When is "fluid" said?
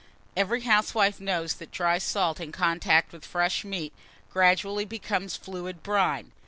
5.37-5.83